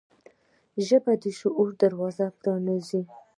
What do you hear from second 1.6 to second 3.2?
دروازه پرانیزي